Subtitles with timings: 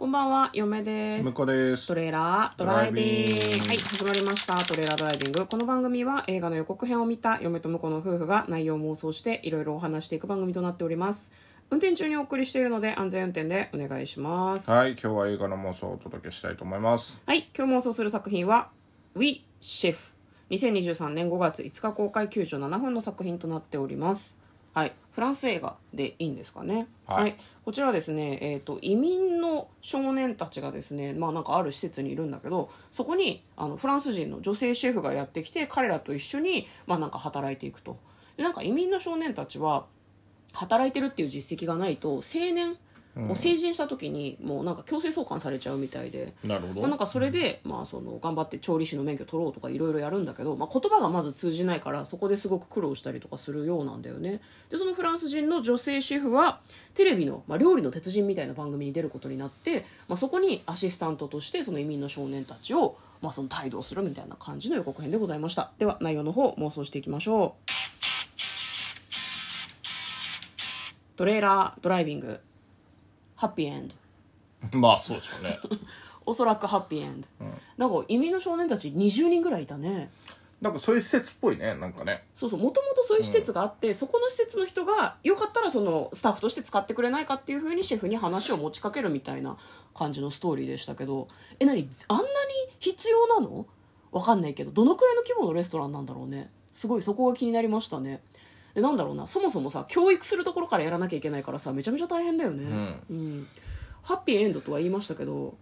[0.00, 1.26] こんばんは、嫁です。
[1.26, 3.66] 向こうですトレーラードライビング。
[3.66, 4.56] はい、始まりました。
[4.64, 5.44] トレーラードライビング。
[5.44, 11.30] この番組は映画の予告編を見た嫁と婿の夫婦が内容を妄想していろいろお話していく番組となっております。
[11.68, 14.70] 運転中にお送りしているので安全運転でお願いします。
[14.70, 18.70] はい今日は映画の妄想をお届けしたいと思いますはい、今日妄想する作品は
[19.14, 20.14] We Chef。
[20.48, 24.34] 2023年5月5日公開97分の作品となっております。
[24.72, 26.86] はい、フランス映画でいいんですかね。
[27.06, 27.36] はい。
[27.64, 37.98] こちらはですね、えー、と移民の少年たちがですね、まあ、なんかある施設にいるんだけどそこにあのフランス人の女性シェフがやってきて彼らと一緒に、まあ、なんか働いていくと。
[38.36, 39.86] でなんか移民の少年たちは
[40.52, 42.20] 働いてるっていう実績がないと青
[42.54, 42.76] 年
[43.14, 46.80] もう成人した時にもうなんか強制送還されちゃうみたいで、なるほど。
[46.82, 54.40] まあ、なんかそれで、まあ、その頑張って調理師の免許取ろうとかいろいろやるんだけど、まあ、言葉がまず通じないからそこですごく苦労したりとかするようなんだよね。
[54.70, 56.60] でそのフランス人の女性シェフは
[56.94, 65.72] テレビの、まあ、料理の鉄人みたいな番組に出ることになって、まあ、そこにアシスタントとしてその移民の少年たちを、まあ、その帯同するみたいな感じの予告編でございました。
[65.78, 67.70] では内容の方妄想していきましょう。
[71.16, 72.40] トレーラードライビング
[73.40, 73.90] ハッピーエン
[74.70, 75.58] ドまあそうでしょうね。
[76.26, 77.26] おそらくハッピーエンド、
[77.78, 80.12] なんか移民の少年たち20人ぐらいいたね。
[80.60, 82.26] なんかそういう施設っぽいねなんかね。
[82.34, 89.56] そうそうもともとそういう施設があって、そこの施設の人がよかったらそのスタッフとして使ってくれないかっていうふうにシェフに話を持ちかけるみたいな
[89.94, 91.26] 感じのストーリーでしたけど。
[91.58, 91.88] え何？
[92.08, 92.28] あんなに
[92.78, 93.66] 必要なの？
[94.12, 96.50] わかんないけどどのくらいの規模のレストランなんだろうね。
[96.72, 98.22] すごいそこが気になりましたね
[98.74, 99.26] でなんだろうな。
[99.26, 103.46] そもそもさ教育するところからやらなきゃいけないからさめちゃめちゃ大変だよね、うん。
[104.02, 105.56] ハッピーエンドとは言いましたけど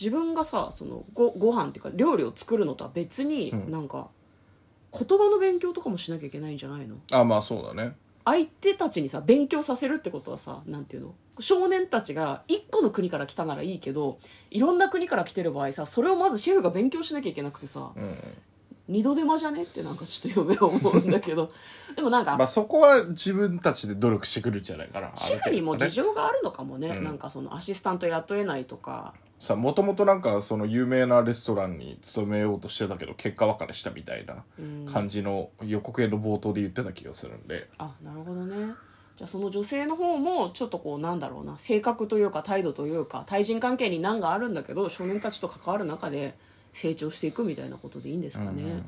[0.00, 4.08] 自分がさそのごご飯っていうか料理を作るのとは別に、なんか
[4.92, 6.96] 言葉の勉強とかもしなきゃいけないんじゃないの？
[7.12, 7.94] あまあそうだね。
[8.24, 11.14] 相手たちにさ勉強させるってことはさなんていうの？
[11.40, 14.18] 少年たちが1個の国から来たならいいけど
[14.50, 18.18] いろんな国から来てる場合さそれをまずシェフが勉強しなきゃいけなくてさ、うん
[18.92, 19.62] 二度手間じゃね？
[19.62, 21.50] ってなんかちょっと嫁は思うんだけど。
[21.96, 27.04] でもなんか、まあそこは自分たちで努力してくるんじゃないかなシェフにも事情があるのかもね、うん。
[27.04, 29.14] なんかそのアシスタント雇えないとか。
[29.38, 34.44] さもともとなんかその有名なレストランに勤めようとしてたけど結果別れしたみたいな
[34.92, 37.68] 感じの予告編の冒頭で言ってた気がするんで。
[37.78, 38.72] あなるほどね。
[39.16, 41.58] じゃあその女性の方もちょっとこうなんだろうな。
[41.58, 46.38] 性格というか態度というか対人関係に難があるんだけど少年たちと関わる中で
[46.72, 48.82] 成長していくみたいなことでいいんですかね、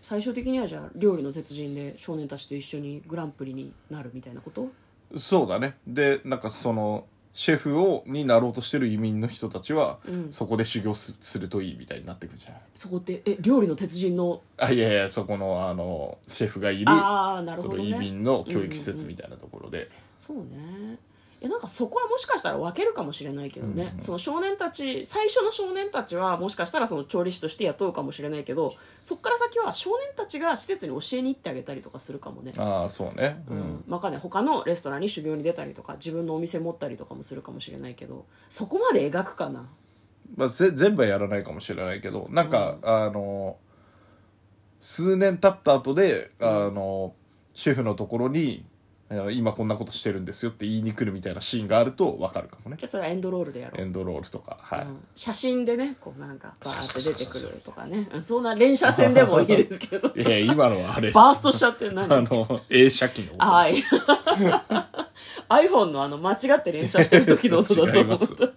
[0.00, 4.68] 最終的にはじゃあ料理の鉄人で少年たちと一緒にグランプリになるみたいなこと？
[5.16, 5.76] そうだね。
[5.86, 9.98] でなんかそのシェフをになろうとしてる移民の人たちは、
[10.30, 14.40] そこで修行すするといいみたいになってくるじゃないそこってえ料理の鉄人の？
[14.56, 17.90] あいやいやそこのあのシェフがいるああなるそほどね。
[17.90, 20.96] の移民の教育施設みたいなところで、そうね
[21.40, 32.52] いやなんかそこはもしかしたら分けるかもしれないけどね、その少年たち最初の少年たちはもしかしたらその調理師として雇うかもしれないけどそこから先は少年たちが施設に教えに行ってあげたりとかするかもね。
[32.56, 33.58] ああそうね、ううん。
[33.58, 39.68] んまあかね他のレストランに修行に出たりとか自分のお店持ったりとかもするかもしれないけどそこまで描くかな。
[40.36, 43.58] まあ、ぜ全部はやらないかもしれないけどなんか、あの
[44.80, 47.14] 数年経った後であの
[47.54, 48.66] シェフのところに
[49.32, 52.76] 今こんなことしてるんですよって言いに来るみたいなシーンがあると分かるかもね。
[52.76, 53.80] じゃあそれはエンドロールでやろう。
[53.80, 55.04] エンドロールとかはい、うん。
[55.14, 58.08] 写真でねこうなんかバーって出てくるとかね。
[58.12, 60.08] うんそんな連写線でもいいですけど。
[60.16, 63.46] いや今のはあれバーストしちゃって何あの映写機の音。
[63.46, 63.76] はい。
[65.48, 68.34] iPhone のあの間違って連写してる時の音だと 違います。
[68.34, 68.52] 思っ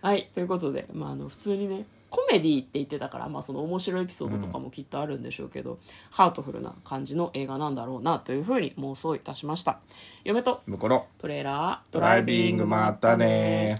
[0.00, 0.30] たはい。
[0.32, 5.78] ということで、まあ、あの普通にねコメディって言ってたから、まあ、その面白いエピソードとかもきっとあるんでしょうけど、
[6.10, 9.78] ハートフルな感じの映画なんだろうなというふうに妄想いたしました。
[10.24, 10.60] 嫁と
[11.18, 13.78] トレーラードドライビングまたね